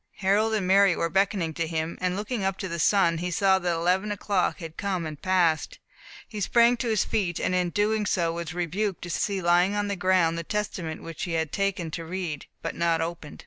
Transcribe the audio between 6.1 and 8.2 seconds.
He sprang to his feet, and in doing